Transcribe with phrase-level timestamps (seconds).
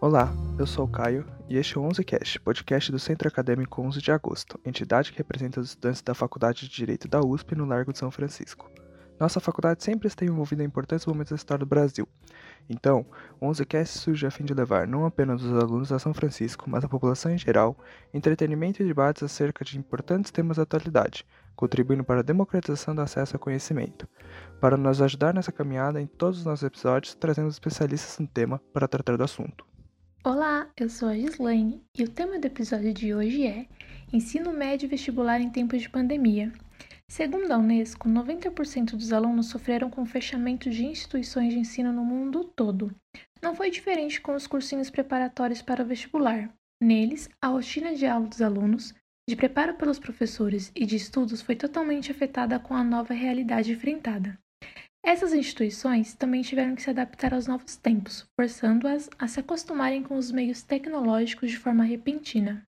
[0.00, 4.00] Olá, eu sou o Caio e este é o 11Cast, podcast do Centro Acadêmico 11
[4.00, 7.92] de Agosto, entidade que representa os estudantes da Faculdade de Direito da USP no Largo
[7.92, 8.70] de São Francisco.
[9.18, 12.06] Nossa faculdade sempre esteve envolvida em importantes momentos da história do Brasil.
[12.70, 13.04] Então,
[13.40, 16.84] o 11Cast surge a fim de levar não apenas os alunos a São Francisco, mas
[16.84, 17.76] a população em geral,
[18.14, 21.26] entretenimento e debates acerca de importantes temas da atualidade,
[21.58, 24.08] contribuindo para a democratização do acesso ao conhecimento.
[24.60, 28.86] Para nos ajudar nessa caminhada, em todos os nossos episódios, trazemos especialistas no tema para
[28.86, 29.66] tratar do assunto.
[30.22, 33.66] Olá, eu sou a Gislaine e o tema do episódio de hoje é
[34.12, 36.52] Ensino Médio Vestibular em Tempos de Pandemia.
[37.08, 42.04] Segundo a Unesco, 90% dos alunos sofreram com o fechamento de instituições de ensino no
[42.04, 42.94] mundo todo.
[43.42, 46.54] Não foi diferente com os cursinhos preparatórios para o vestibular.
[46.80, 48.94] Neles, a rotina de aula dos alunos,
[49.28, 54.38] de preparo pelos professores e de estudos foi totalmente afetada com a nova realidade enfrentada.
[55.04, 60.16] Essas instituições também tiveram que se adaptar aos novos tempos, forçando-as a se acostumarem com
[60.16, 62.62] os meios tecnológicos de forma repentina.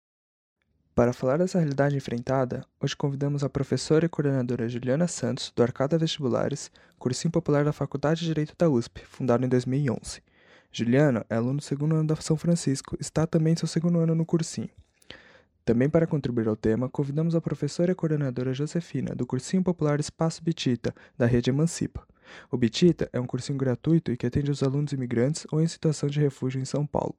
[0.95, 5.97] Para falar dessa realidade enfrentada, hoje convidamos a professora e coordenadora Juliana Santos, do Arcada
[5.97, 10.21] Vestibulares, cursinho popular da Faculdade de Direito da USP, fundado em 2011.
[10.71, 14.15] Juliana é aluna do segundo ano da São Francisco, está também em seu segundo ano
[14.15, 14.69] no cursinho.
[15.71, 20.43] Também para contribuir ao tema, convidamos a professora e coordenadora Josefina, do cursinho popular Espaço
[20.43, 22.05] Bitita, da rede Emancipa.
[22.51, 26.09] O Bitita é um cursinho gratuito e que atende os alunos imigrantes ou em situação
[26.09, 27.15] de refúgio em São Paulo.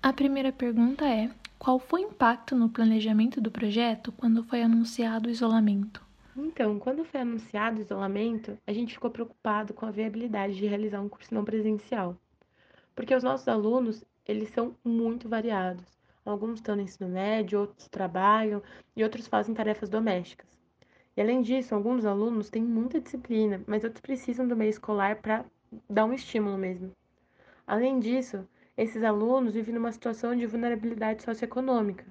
[0.00, 5.28] A primeira pergunta é: qual foi o impacto no planejamento do projeto quando foi anunciado
[5.28, 6.00] o isolamento?
[6.36, 11.00] Então, quando foi anunciado o isolamento, a gente ficou preocupado com a viabilidade de realizar
[11.00, 12.16] um curso não presencial.
[12.94, 15.93] Porque os nossos alunos, eles são muito variados.
[16.24, 18.62] Alguns estão no ensino médio, outros trabalham
[18.96, 20.48] e outros fazem tarefas domésticas.
[21.16, 25.44] E além disso, alguns alunos têm muita disciplina, mas outros precisam do meio escolar para
[25.88, 26.92] dar um estímulo mesmo.
[27.66, 32.04] Além disso, esses alunos vivem numa situação de vulnerabilidade socioeconômica.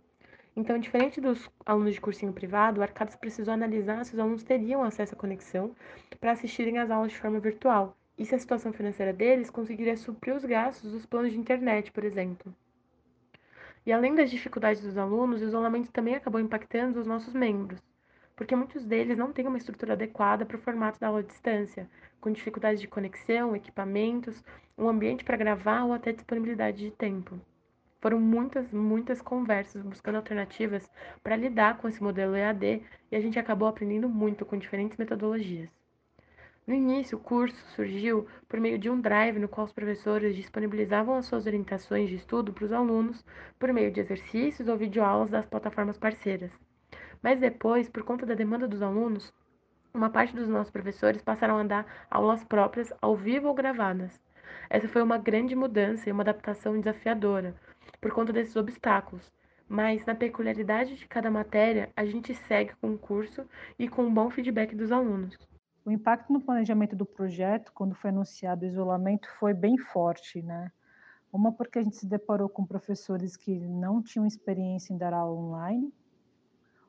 [0.56, 4.84] Então, diferente dos alunos de cursinho privado, o Arcadas precisou analisar se os alunos teriam
[4.84, 5.76] acesso à conexão
[6.20, 10.36] para assistirem às aulas de forma virtual e se a situação financeira deles conseguiria suprir
[10.36, 12.56] os gastos dos planos de internet, por exemplo.
[13.86, 17.82] E além das dificuldades dos alunos, o isolamento também acabou impactando os nossos membros
[18.36, 21.90] porque muitos deles não têm uma estrutura adequada para o formato da aula à distância,
[22.20, 24.44] com dificuldades de conexão, equipamentos,
[24.78, 27.40] um ambiente para gravar ou até disponibilidade de tempo.
[28.02, 30.90] Foram muitas, muitas conversas buscando alternativas
[31.24, 35.70] para lidar com esse modelo EAD e a gente acabou aprendendo muito com diferentes metodologias.
[36.66, 41.16] No início, o curso surgiu por meio de um drive no qual os professores disponibilizavam
[41.16, 43.26] as suas orientações de estudo para os alunos
[43.60, 46.52] por meio de exercícios ou videoaulas das plataformas parceiras.
[47.22, 49.34] Mas depois, por conta da demanda dos alunos,
[49.94, 54.18] uma parte dos nossos professores passaram a dar aulas próprias, ao vivo ou gravadas.
[54.70, 57.54] Essa foi uma grande mudança e uma adaptação desafiadora,
[58.00, 59.30] por conta desses obstáculos.
[59.68, 63.46] Mas, na peculiaridade de cada matéria, a gente segue com o curso
[63.78, 65.38] e com um bom feedback dos alunos.
[65.86, 70.72] O impacto no planejamento do projeto, quando foi anunciado o isolamento, foi bem forte, né?
[71.32, 75.38] Uma porque a gente se deparou com professores que não tinham experiência em dar aula
[75.38, 75.94] online,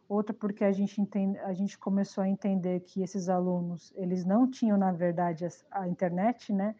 [0.08, 4.48] outra porque a gente, entende, a gente começou a entender que esses alunos, eles não
[4.48, 6.76] tinham, na verdade, a, a internet, né?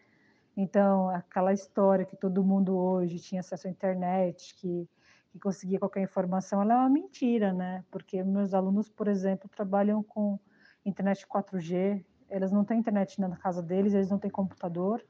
[0.55, 4.87] Então, aquela história que todo mundo hoje tinha acesso à internet, que,
[5.31, 7.83] que conseguia qualquer informação, ela é uma mentira, né?
[7.91, 10.39] Porque meus alunos, por exemplo, trabalham com
[10.85, 15.03] internet 4G, eles não têm internet na casa deles, eles não têm computador,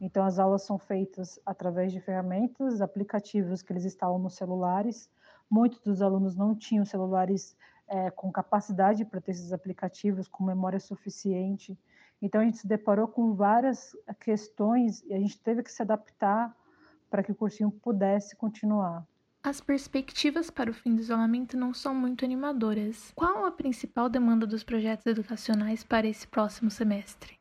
[0.00, 5.08] então as aulas são feitas através de ferramentas, aplicativos que eles instalam nos celulares,
[5.50, 10.80] Muitos dos alunos não tinham celulares é, com capacidade para ter esses aplicativos, com memória
[10.80, 11.78] suficiente.
[12.20, 16.54] Então, a gente se deparou com várias questões e a gente teve que se adaptar
[17.10, 19.06] para que o cursinho pudesse continuar.
[19.46, 23.12] As perspectivas para o fim do isolamento não são muito animadoras.
[23.14, 27.38] Qual a principal demanda dos projetos educacionais para esse próximo semestre?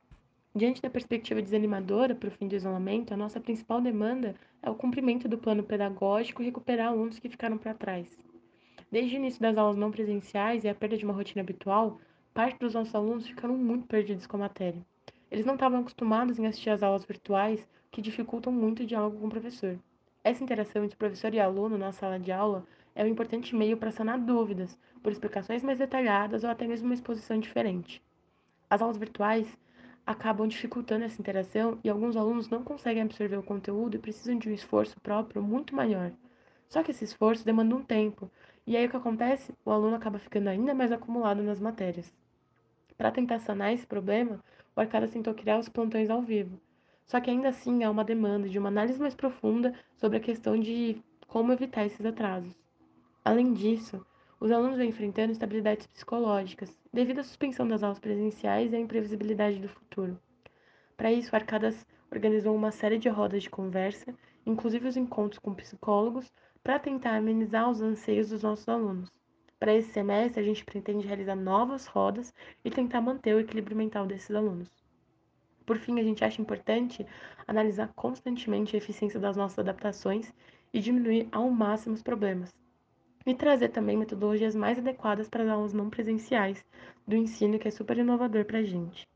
[0.53, 4.75] Diante da perspectiva desanimadora para o fim do isolamento, a nossa principal demanda é o
[4.75, 8.05] cumprimento do plano pedagógico e recuperar alunos que ficaram para trás.
[8.91, 12.01] Desde o início das aulas não presenciais e a perda de uma rotina habitual,
[12.33, 14.85] parte dos nossos alunos ficaram muito perdidos com a matéria.
[15.31, 19.27] Eles não estavam acostumados em assistir às aulas virtuais, que dificultam muito o diálogo com
[19.27, 19.79] o professor.
[20.25, 22.65] Essa interação entre professor e aluno na sala de aula
[22.95, 26.93] é um importante meio para sanar dúvidas, por explicações mais detalhadas ou até mesmo uma
[26.93, 28.01] exposição diferente.
[28.69, 29.57] As aulas virtuais
[30.05, 34.47] acabam dificultando essa interação e alguns alunos não conseguem absorver o conteúdo e precisam de
[34.47, 36.13] um esforço próprio muito maior.
[36.69, 38.31] Só que esse esforço demanda um tempo,
[38.65, 39.53] e aí o que acontece?
[39.65, 42.09] O aluno acaba ficando ainda mais acumulado nas matérias.
[42.97, 44.39] Para tentar sanar esse problema,
[44.73, 46.57] o Arcadas tentou criar os plantões ao vivo.
[47.05, 50.59] Só que ainda assim há uma demanda de uma análise mais profunda sobre a questão
[50.59, 52.55] de como evitar esses atrasos.
[53.23, 54.05] Além disso,
[54.39, 59.59] os alunos vêm enfrentando instabilidades psicológicas devido à suspensão das aulas presenciais e à imprevisibilidade
[59.59, 60.19] do futuro.
[60.97, 64.13] Para isso, Arcadas organizou uma série de rodas de conversa,
[64.45, 69.09] inclusive os encontros com psicólogos, para tentar amenizar os anseios dos nossos alunos.
[69.59, 72.33] Para esse semestre, a gente pretende realizar novas rodas
[72.65, 74.82] e tentar manter o equilíbrio mental desses alunos.
[75.65, 77.05] Por fim, a gente acha importante
[77.47, 80.33] analisar constantemente a eficiência das nossas adaptações
[80.73, 82.53] e diminuir ao máximo os problemas.
[83.25, 86.63] E trazer também metodologias mais adequadas para as aulas não presenciais
[87.07, 89.07] do ensino, que é super inovador para a gente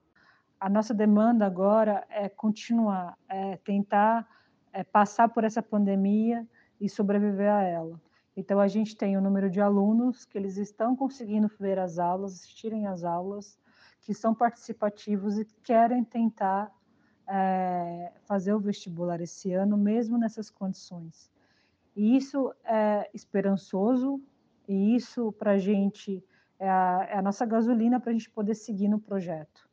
[0.60, 4.28] a nossa demanda agora é continuar, é tentar
[4.74, 6.48] é, passar por essa pandemia
[6.82, 8.02] e sobreviver a ela.
[8.36, 12.34] Então, a gente tem o número de alunos que eles estão conseguindo ver as aulas,
[12.34, 13.58] assistirem às aulas,
[14.08, 16.74] que são participativos e querem tentar
[17.28, 21.30] é, fazer o vestibular esse ano, mesmo nessas condições.
[21.94, 24.24] E isso é esperançoso,
[24.66, 26.24] e isso para a gente
[26.58, 29.68] é a, é a nossa gasolina para a gente poder seguir no projeto.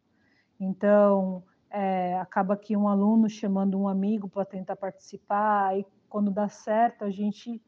[0.59, 6.49] Então, é, acaba que um aluno chamando um amigo para tentar participar, e quando dá
[6.49, 7.63] certo, a gente,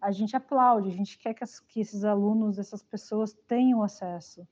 [0.00, 4.46] a gente aplaude, a gente quer que, as, que esses alunos, essas pessoas tenham acesso.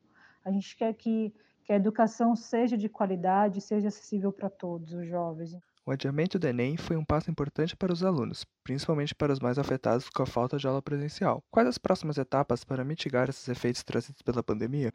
[0.44, 1.32] A gente quer que,
[1.64, 5.56] que a educação seja de qualidade, seja acessível para todos os jovens.
[5.85, 9.59] O adiamento do Enem foi um passo importante para os alunos, principalmente para os mais
[9.59, 11.43] afetados com a falta de aula presencial.
[11.50, 14.93] Quais as próximas etapas para mitigar esses efeitos trazidos pela pandemia?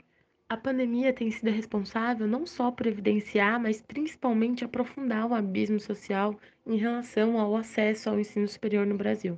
[0.50, 6.40] A pandemia tem sido responsável não só por evidenciar, mas principalmente aprofundar o abismo social
[6.66, 9.38] em relação ao acesso ao ensino superior no Brasil.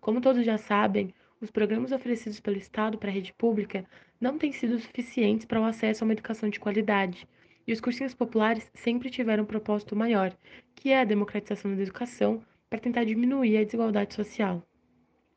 [0.00, 3.84] Como todos já sabem, os programas oferecidos pelo Estado para a rede pública
[4.20, 7.26] não têm sido suficientes para o acesso a uma educação de qualidade,
[7.66, 10.36] e os cursinhos populares sempre tiveram um propósito maior,
[10.74, 14.62] que é a democratização da educação para tentar diminuir a desigualdade social.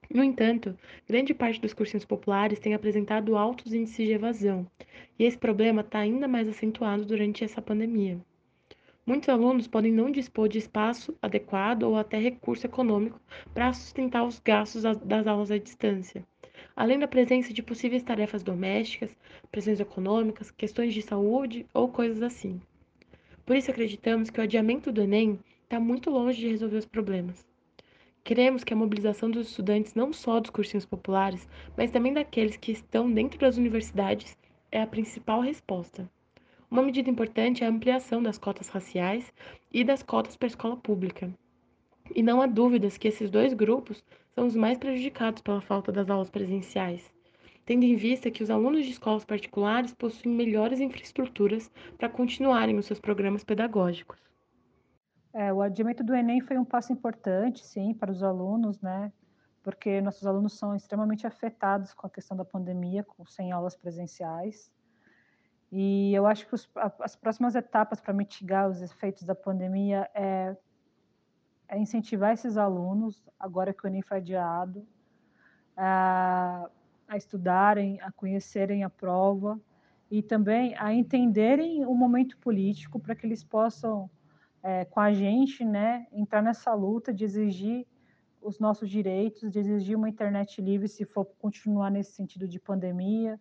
[0.10, 0.78] No entanto,
[1.08, 4.68] grande parte dos cursinhos populares tem apresentado altos índices de evasão,
[5.18, 8.20] e esse problema está ainda mais acentuado durante essa pandemia.
[9.06, 13.20] Muitos alunos podem não dispor de espaço adequado ou até recurso econômico
[13.54, 16.26] para sustentar os gastos das aulas à distância,
[16.74, 19.14] além da presença de possíveis tarefas domésticas,
[19.52, 22.62] pressões econômicas, questões de saúde ou coisas assim.
[23.46, 27.46] Por isso acreditamos que o adiamento do Enem está muito longe de resolver os problemas.
[28.24, 31.46] Queremos que a mobilização dos estudantes, não só dos cursinhos populares,
[31.76, 34.38] mas também daqueles que estão dentro das universidades,
[34.72, 36.10] é a principal resposta.
[36.74, 39.32] Uma medida importante é a ampliação das cotas raciais
[39.72, 41.32] e das cotas para a escola pública.
[42.16, 44.04] E não há dúvidas que esses dois grupos
[44.34, 47.14] são os mais prejudicados pela falta das aulas presenciais,
[47.64, 52.88] tendo em vista que os alunos de escolas particulares possuem melhores infraestruturas para continuarem os
[52.88, 54.20] seus programas pedagógicos.
[55.32, 59.14] É, o adiamento do Enem foi um passo importante, sim, para os alunos, né?
[59.62, 64.72] Porque nossos alunos são extremamente afetados com a questão da pandemia, com, sem aulas presenciais.
[65.76, 70.56] E eu acho que os, as próximas etapas para mitigar os efeitos da pandemia é,
[71.68, 74.86] é, incentivar esses alunos, agora que o Enem foi adiado,
[75.76, 76.70] a,
[77.08, 79.60] a estudarem, a conhecerem a prova
[80.12, 84.08] e também a entenderem o momento político para que eles possam
[84.62, 87.88] é, com a gente, né, entrar nessa luta de exigir
[88.40, 93.40] os nossos direitos, de exigir uma internet livre se for continuar nesse sentido de pandemia,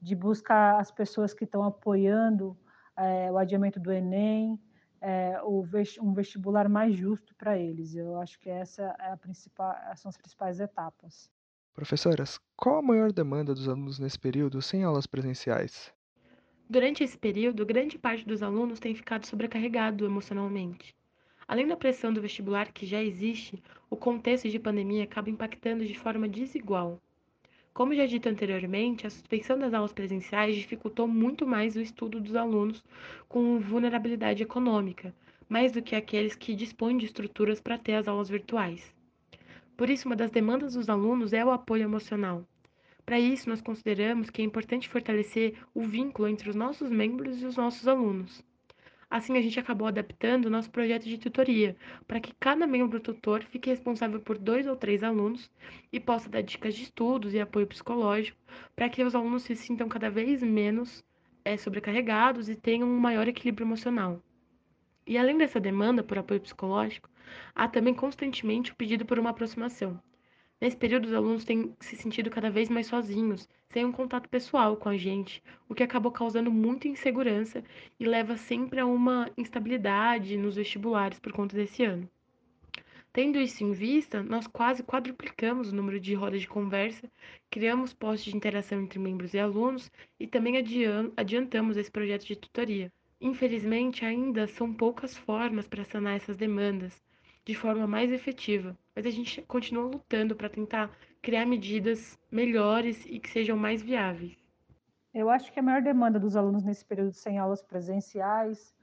[0.00, 2.56] de buscar as pessoas que estão apoiando
[2.96, 4.58] é, o adiamento do Enem,
[5.00, 7.94] é, um vestibular mais justo para eles.
[7.94, 11.30] Eu acho que essa é a principal, são as principais etapas.
[11.74, 15.92] Professoras, qual a maior demanda dos alunos nesse período sem aulas presenciais?
[16.68, 20.94] Durante esse período, grande parte dos alunos tem ficado sobrecarregado emocionalmente.
[21.46, 25.98] Além da pressão do vestibular que já existe, o contexto de pandemia acaba impactando de
[25.98, 27.00] forma desigual.
[27.78, 32.34] Como já dito anteriormente, a suspensão das aulas presenciais dificultou muito mais o estudo dos
[32.34, 32.84] alunos
[33.28, 35.14] com vulnerabilidade econômica,
[35.48, 38.92] mais do que aqueles que dispõem de estruturas para ter as aulas virtuais.
[39.76, 42.44] Por isso, uma das demandas dos alunos é o apoio emocional.
[43.06, 47.46] Para isso, nós consideramos que é importante fortalecer o vínculo entre os nossos membros e
[47.46, 48.42] os nossos alunos.
[49.10, 51.74] Assim, a gente acabou adaptando o nosso projeto de tutoria,
[52.06, 55.50] para que cada membro tutor fique responsável por dois ou três alunos
[55.90, 58.38] e possa dar dicas de estudos e apoio psicológico,
[58.76, 61.02] para que os alunos se sintam cada vez menos
[61.42, 64.22] é, sobrecarregados e tenham um maior equilíbrio emocional.
[65.06, 67.08] E além dessa demanda por apoio psicológico,
[67.54, 69.98] há também constantemente o pedido por uma aproximação,
[70.60, 74.76] Nesse período, os alunos têm se sentido cada vez mais sozinhos, sem um contato pessoal
[74.76, 77.62] com a gente, o que acabou causando muita insegurança
[77.98, 82.10] e leva sempre a uma instabilidade nos vestibulares por conta desse ano.
[83.12, 87.08] Tendo isso em vista, nós quase quadruplicamos o número de rodas de conversa,
[87.48, 90.54] criamos postos de interação entre membros e alunos e também
[91.16, 92.92] adiantamos esse projeto de tutoria.
[93.20, 97.00] Infelizmente, ainda são poucas formas para sanar essas demandas
[97.44, 100.90] de forma mais efetiva mas a gente continua lutando para tentar
[101.22, 104.36] criar medidas melhores e que sejam mais viáveis.
[105.14, 108.74] Eu acho que a maior demanda dos alunos nesse período sem aulas presenciais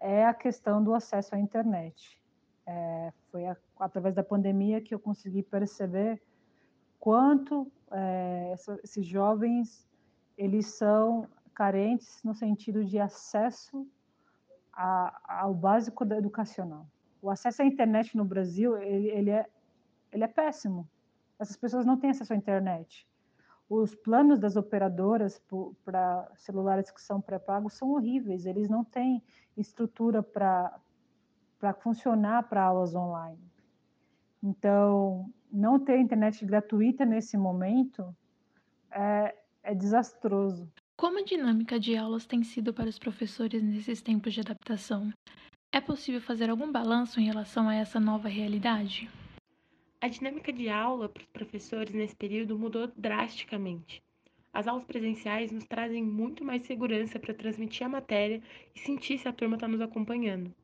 [0.00, 2.22] é a questão do acesso à internet.
[2.64, 6.22] É, foi a, através da pandemia que eu consegui perceber
[7.00, 9.84] quanto é, essa, esses jovens
[10.38, 13.84] eles são carentes no sentido de acesso
[14.72, 16.86] a, ao básico educacional.
[17.20, 19.44] O acesso à internet no Brasil ele, ele é
[20.16, 20.88] ele é péssimo.
[21.38, 23.06] Essas pessoas não têm acesso à internet.
[23.68, 25.42] Os planos das operadoras
[25.84, 28.46] para celulares que são pré-pagos são horríveis.
[28.46, 29.22] Eles não têm
[29.56, 30.80] estrutura para
[31.80, 33.42] funcionar para aulas online.
[34.42, 38.16] Então, não ter internet gratuita nesse momento
[38.90, 40.70] é, é desastroso.
[40.96, 45.12] Como a dinâmica de aulas tem sido para os professores nesses tempos de adaptação?
[45.74, 49.10] É possível fazer algum balanço em relação a essa nova realidade?
[50.06, 54.00] A dinâmica de aula para os professores nesse período mudou drasticamente.
[54.52, 58.40] As aulas presenciais nos trazem muito mais segurança para transmitir a matéria
[58.72, 60.54] e sentir se a turma está nos acompanhando.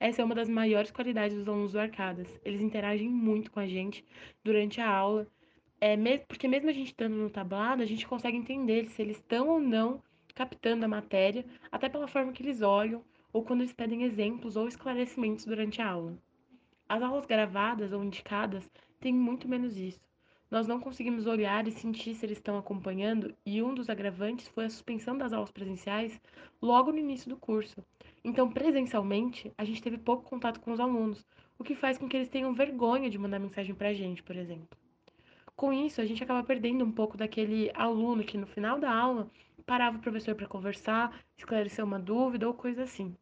[0.00, 2.40] Essa é uma das maiores qualidades dos alunos do Arcadas.
[2.42, 4.02] Eles interagem muito com a gente
[4.42, 5.26] durante a aula,
[5.78, 9.46] é, porque mesmo a gente estando no tablado, a gente consegue entender se eles estão
[9.46, 10.02] ou não
[10.34, 14.66] captando a matéria, até pela forma que eles olham ou quando eles pedem exemplos ou
[14.66, 16.16] esclarecimentos durante a aula.
[16.88, 18.66] As aulas gravadas ou indicadas
[19.00, 20.00] têm muito menos isso.
[20.50, 24.66] Nós não conseguimos olhar e sentir se eles estão acompanhando, e um dos agravantes foi
[24.66, 26.20] a suspensão das aulas presenciais
[26.62, 27.84] logo no início do curso.
[28.24, 31.26] Então, presencialmente, a gente teve pouco contato com os alunos,
[31.58, 34.36] o que faz com que eles tenham vergonha de mandar mensagem para a gente, por
[34.36, 34.68] exemplo.
[35.56, 39.28] Com isso, a gente acaba perdendo um pouco daquele aluno que no final da aula
[39.64, 43.16] parava o professor para conversar, esclarecer uma dúvida ou coisa assim.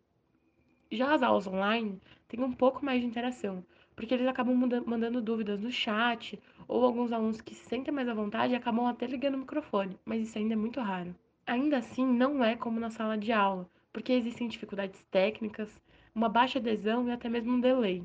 [0.91, 3.65] Já as aulas online têm um pouco mais de interação,
[3.97, 4.55] porque eles acabam
[4.87, 9.07] mandando dúvidas no chat, ou alguns alunos que se sentem mais à vontade acabam até
[9.07, 11.15] ligando o microfone, mas isso ainda é muito raro.
[11.47, 15.69] Ainda assim, não é como na sala de aula, porque existem dificuldades técnicas,
[16.15, 18.05] uma baixa adesão e até mesmo um delay.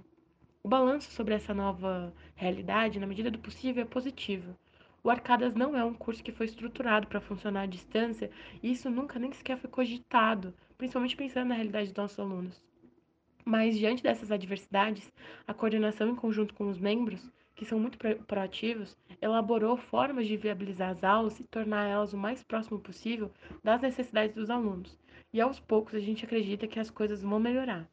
[0.61, 4.55] O balanço sobre essa nova realidade, na medida do possível, é positivo.
[5.01, 8.29] O Arcadas não é um curso que foi estruturado para funcionar à distância
[8.61, 12.61] e isso nunca nem sequer foi cogitado, principalmente pensando na realidade dos nossos alunos.
[13.49, 15.11] Mas, diante dessas adversidades,
[15.47, 20.91] a coordenação, em conjunto com os membros, que são muito proativos, elaborou formas de viabilizar
[20.91, 23.31] as aulas e tornar elas o mais próximo possível
[23.63, 24.95] das necessidades dos alunos.
[25.33, 27.89] E aos poucos a gente acredita que as coisas vão melhorar.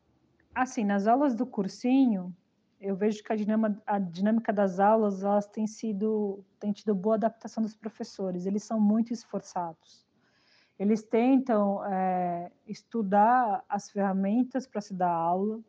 [0.54, 2.36] Assim, nas aulas do cursinho,
[2.78, 7.14] eu vejo que a dinâmica, a dinâmica das aulas elas têm sido tem tido boa
[7.14, 8.44] adaptação dos professores.
[8.44, 10.05] Eles são muito esforçados.
[10.78, 15.61] Eles tentam é, estudar as ferramentas para se dar aula,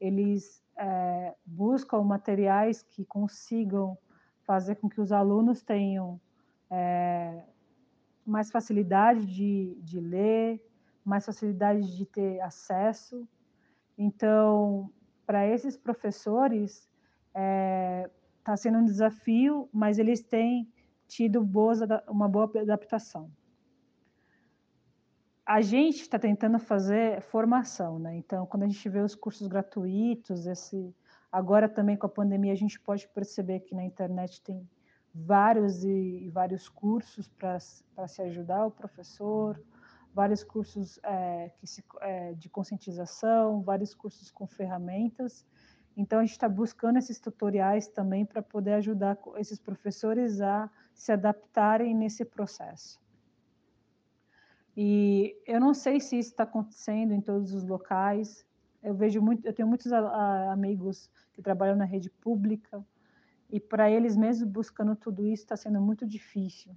[0.00, 3.98] eles é, buscam materiais que consigam
[4.42, 6.20] fazer com que os alunos tenham
[6.70, 7.42] é,
[8.24, 10.64] mais facilidade de, de ler,
[11.04, 13.26] mais facilidade de ter acesso.
[13.98, 14.90] Então,
[15.26, 16.88] para esses professores,
[18.38, 20.72] está sendo um desafio, mas eles têm
[21.08, 23.30] tido boas, uma boa adaptação
[25.46, 28.16] a gente está tentando fazer formação, né?
[28.16, 30.94] Então, quando a gente vê os cursos gratuitos, esse
[31.30, 34.66] agora também com a pandemia a gente pode perceber que na internet tem
[35.14, 39.60] vários e, vários cursos para se ajudar o professor,
[40.14, 45.44] vários cursos é, se, é, de conscientização, vários cursos com ferramentas.
[45.96, 51.12] Então, a gente está buscando esses tutoriais também para poder ajudar esses professores a se
[51.12, 53.03] adaptarem nesse processo.
[54.76, 58.44] E eu não sei se isso está acontecendo em todos os locais.
[58.82, 62.84] Eu vejo muito, eu tenho muitos a, a, amigos que trabalham na rede pública
[63.50, 66.74] e para eles mesmo buscando tudo isso está sendo muito difícil,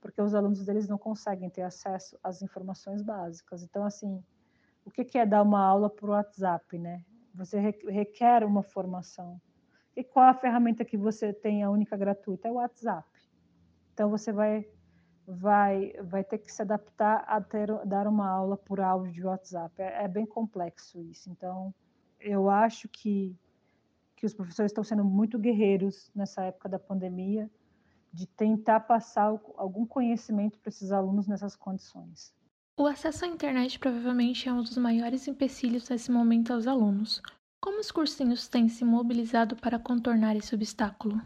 [0.00, 3.62] porque os alunos deles não conseguem ter acesso às informações básicas.
[3.62, 4.22] Então, assim,
[4.84, 7.04] o que, que é dar uma aula por WhatsApp, né?
[7.34, 9.40] Você requer uma formação.
[9.94, 12.48] E qual a ferramenta que você tem, a única gratuita?
[12.48, 13.08] É o WhatsApp.
[13.92, 14.66] Então, você vai
[15.26, 19.74] vai, vai ter que se adaptar a ter, dar uma aula por áudio de WhatsApp.
[19.80, 21.28] É, é bem complexo isso.
[21.30, 21.74] Então,
[22.20, 23.34] eu acho que,
[24.14, 27.50] que os professores estão sendo muito guerreiros nessa época da pandemia,
[28.12, 32.32] de tentar passar algum conhecimento para esses alunos nessas condições.
[32.78, 37.20] O acesso à internet provavelmente é um dos maiores empecilhos nesse momento aos alunos.
[37.60, 41.20] Como os cursinhos têm se mobilizado para contornar esse obstáculo?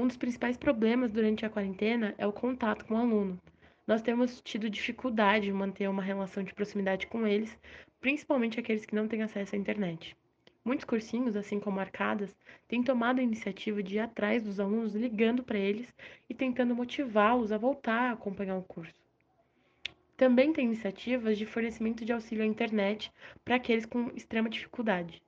[0.00, 3.38] Um dos principais problemas durante a quarentena é o contato com o aluno.
[3.86, 7.54] Nós temos tido dificuldade em manter uma relação de proximidade com eles,
[8.00, 10.16] principalmente aqueles que não têm acesso à internet.
[10.64, 12.34] Muitos cursinhos, assim como arcadas,
[12.66, 15.94] têm tomado a iniciativa de ir atrás dos alunos ligando para eles
[16.30, 18.94] e tentando motivá-los a voltar a acompanhar o curso.
[20.16, 23.12] Também tem iniciativas de fornecimento de auxílio à internet
[23.44, 25.22] para aqueles com extrema dificuldade.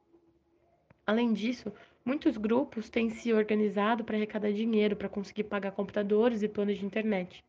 [1.07, 1.71] Além disso,
[2.04, 6.87] muitos grupos têm se organizado para arrecadar dinheiro para conseguir pagar computadores e planos de
[6.87, 7.44] internet.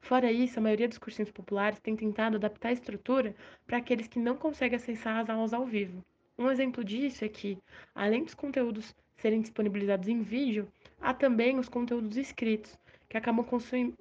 [0.00, 3.34] Fora isso, a maioria dos cursinhos populares tem tentado adaptar a estrutura
[3.66, 6.04] para aqueles que não conseguem acessar as aulas ao vivo.
[6.38, 7.56] Um exemplo disso é que,
[7.94, 10.68] além dos conteúdos serem disponibilizados em vídeo,
[11.00, 12.76] há também os conteúdos escritos,
[13.08, 13.46] que acabam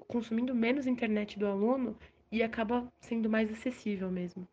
[0.08, 1.96] consumindo menos internet do aluno
[2.32, 4.48] e acaba sendo mais acessível mesmo.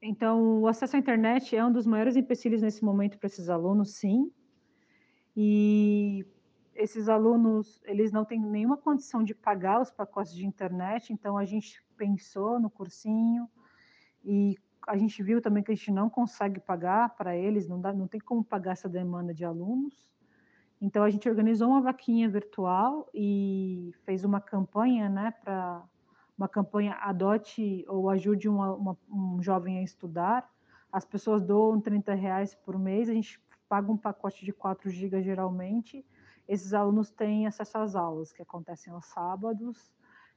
[0.00, 3.96] Então, o acesso à internet é um dos maiores empecilhos nesse momento para esses alunos,
[3.96, 4.30] sim.
[5.36, 6.26] E
[6.74, 11.44] esses alunos, eles não têm nenhuma condição de pagar os pacotes de internet, então a
[11.44, 13.48] gente pensou no cursinho
[14.24, 17.92] e a gente viu também que a gente não consegue pagar para eles, não, dá,
[17.92, 20.06] não tem como pagar essa demanda de alunos.
[20.80, 25.82] Então a gente organizou uma vaquinha virtual e fez uma campanha, né, para
[26.36, 30.48] uma campanha adote ou ajude uma, uma, um jovem a estudar.
[30.92, 33.40] As pessoas doam 30 reais por mês, a gente
[33.74, 36.06] paga um pacote de 4 GB geralmente.
[36.46, 39.92] Esses alunos têm acesso às aulas, que acontecem aos sábados,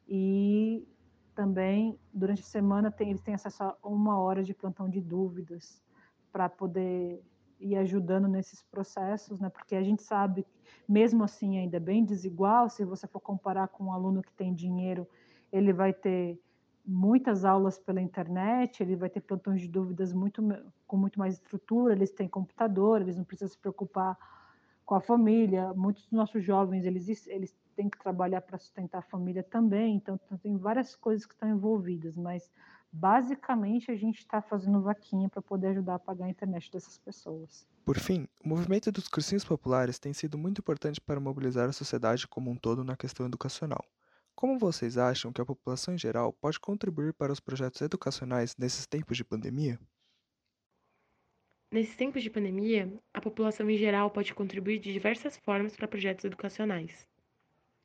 [0.08, 0.88] e
[1.36, 5.84] também durante a semana tem, eles têm acesso a uma hora de plantão de dúvidas
[6.32, 7.24] para poder
[7.60, 9.50] ir ajudando nesses processos, né?
[9.50, 10.44] Porque a gente sabe,
[10.89, 12.67] mesmo assim, ainda é bem desigual.
[12.70, 15.08] Se você for comparar com um aluno que tem dinheiro
[15.51, 16.39] ele vai ter
[16.88, 20.41] muitas aulas pela internet, ele vai ter plantões de dúvidas muito,
[20.88, 24.17] com muito mais estrutura, eles têm computador, eles não precisam se preocupar
[24.86, 25.74] com a família.
[25.74, 30.18] Muitos dos nossos jovens, eles, eles têm que trabalhar para sustentar a família também, então,
[30.25, 32.50] então tem várias coisas que estão envolvidas, mas
[32.90, 37.68] basicamente a gente está fazendo vaquinha para poder ajudar a pagar a internet dessas pessoas.
[37.83, 42.27] Por fim, o movimento dos cursinhos populares tem sido muito importante para mobilizar a sociedade
[42.27, 43.83] como um todo na questão educacional.
[44.37, 48.85] Como vocês acham que a população em geral pode contribuir para os projetos educacionais nesses
[48.85, 49.79] tempos de pandemia?
[51.71, 56.23] Nesses tempos de pandemia, a população em geral pode contribuir de diversas formas para projetos
[56.23, 57.07] educacionais.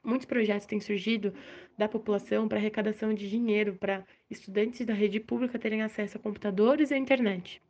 [0.04, 1.32] Muitos projetos têm surgido
[1.78, 6.90] da população para arrecadação de dinheiro para estudantes da rede pública terem acesso a computadores
[6.90, 7.62] e à internet.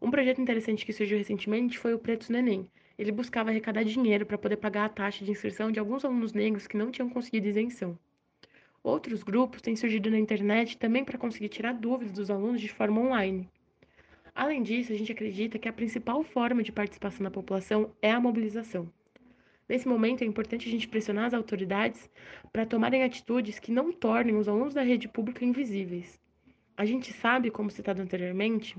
[0.00, 2.70] Um projeto interessante que surgiu recentemente foi o Pretos no Enem.
[2.96, 6.68] Ele buscava arrecadar dinheiro para poder pagar a taxa de inscrição de alguns alunos negros
[6.68, 7.98] que não tinham conseguido isenção.
[8.84, 13.00] Outros grupos têm surgido na internet também para conseguir tirar dúvidas dos alunos de forma
[13.00, 13.48] online.
[14.34, 18.18] Além disso, a gente acredita que a principal forma de participação da população é a
[18.18, 18.90] mobilização.
[19.68, 22.10] Nesse momento, é importante a gente pressionar as autoridades
[22.52, 26.18] para tomarem atitudes que não tornem os alunos da rede pública invisíveis.
[26.76, 28.76] A gente sabe, como citado anteriormente,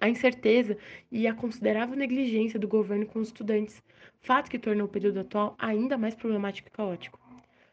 [0.00, 0.76] a incerteza
[1.10, 3.82] e a considerável negligência do governo com os estudantes,
[4.20, 7.19] fato que torna o período atual ainda mais problemático e caótico.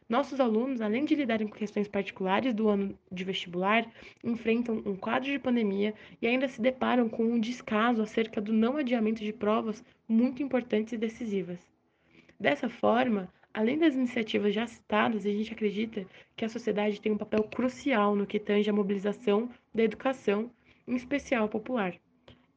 [0.10, 3.86] Nossos alunos, além de lidarem com questões particulares do ano de vestibular,
[4.24, 8.78] enfrentam um quadro de pandemia e ainda se deparam com um descaso acerca do não
[8.78, 11.60] adiamento de provas muito importantes e decisivas.
[12.40, 16.06] Dessa forma, além das iniciativas já citadas, a gente acredita
[16.38, 20.50] que a sociedade tem um papel crucial no que tange a mobilização da educação,
[20.88, 21.94] em especial popular.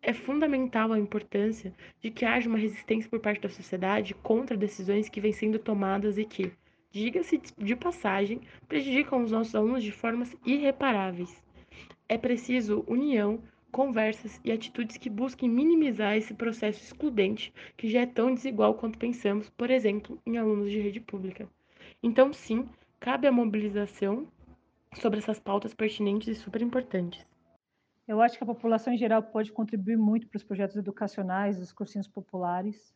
[0.02, 5.08] É fundamental a importância de que haja uma resistência por parte da sociedade contra decisões
[5.08, 6.52] que vêm sendo tomadas e que,
[6.90, 11.42] diga-se de passagem, prejudicam os nossos alunos de formas irreparáveis.
[12.09, 18.07] É preciso união, conversas e atitudes que busquem minimizar esse processo excludente que já é
[18.07, 21.48] tão desigual quanto pensamos, por exemplo, em alunos de rede pública.
[22.03, 24.26] Então, sim, cabe a mobilização
[24.94, 27.24] sobre essas pautas pertinentes e super importantes.
[28.09, 31.72] Eu acho que a população em geral pode contribuir muito para os projetos educacionais, dos
[31.72, 32.92] cursinhos populares,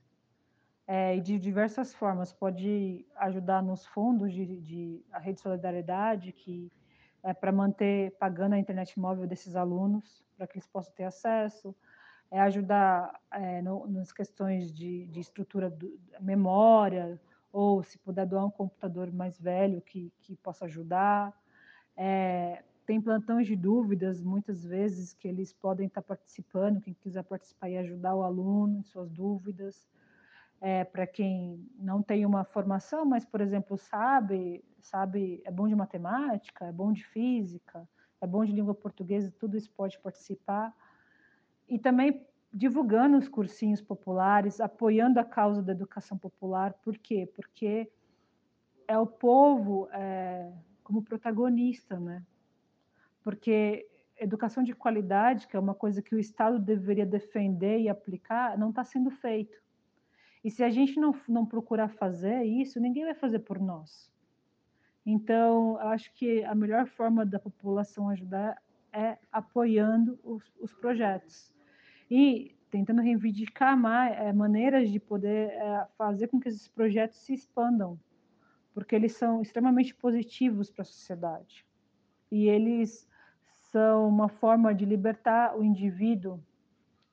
[0.86, 2.32] é, de diversas formas.
[2.32, 6.70] Pode ajudar nos fundos de, de a rede solidariedade, que
[7.22, 11.74] é para manter pagando a internet móvel desses alunos, para que eles possam ter acesso.
[12.30, 17.20] É ajudar é, no, nas questões de, de estrutura, do, memória,
[17.52, 21.32] ou se puder doar um computador mais velho que, que possa ajudar.
[21.96, 27.70] É, tem plantões de dúvidas, muitas vezes, que eles podem estar participando, quem quiser participar
[27.70, 29.88] e ajudar o aluno em suas dúvidas
[30.64, 35.74] é, para quem não tem uma formação, mas, por exemplo, sabe, sabe, é bom de
[35.74, 37.86] matemática, é bom de física,
[38.18, 40.74] é bom de língua portuguesa, tudo isso pode participar.
[41.68, 46.72] E também divulgando os cursinhos populares, apoiando a causa da educação popular.
[46.82, 47.30] Por quê?
[47.36, 47.92] Porque
[48.88, 50.50] é o povo é,
[50.82, 52.24] como protagonista, né?
[53.22, 58.56] Porque educação de qualidade, que é uma coisa que o Estado deveria defender e aplicar,
[58.56, 59.63] não está sendo feito.
[60.44, 64.12] E se a gente não, não procurar fazer isso, ninguém vai fazer por nós.
[65.06, 71.50] Então, acho que a melhor forma da população ajudar é apoiando os, os projetos
[72.10, 77.32] e tentando reivindicar mais, é, maneiras de poder é, fazer com que esses projetos se
[77.32, 77.98] expandam,
[78.74, 81.64] porque eles são extremamente positivos para a sociedade.
[82.30, 83.08] E eles
[83.70, 86.40] são uma forma de libertar o indivíduo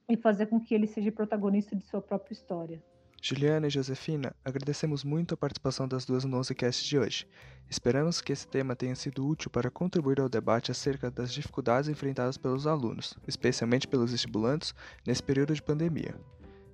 [0.10, 2.84] e fazer com que ele seja protagonista de sua própria história.
[3.24, 7.28] Juliana e Josefina, agradecemos muito a participação das duas no 11cast de hoje.
[7.70, 12.36] Esperamos que esse tema tenha sido útil para contribuir ao debate acerca das dificuldades enfrentadas
[12.36, 14.74] pelos alunos, especialmente pelos vestibulantes,
[15.06, 16.16] nesse período de pandemia.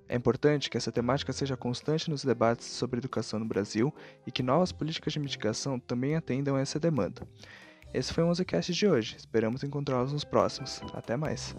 [0.07, 3.93] É importante que essa temática seja constante nos debates sobre educação no Brasil
[4.25, 7.27] e que novas políticas de mitigação também atendam a essa demanda.
[7.93, 10.81] Esse foi o 11cast de hoje, esperamos encontrá-los nos próximos.
[10.93, 11.53] Até mais!